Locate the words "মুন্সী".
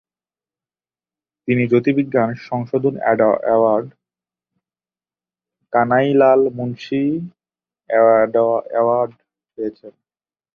6.57-7.03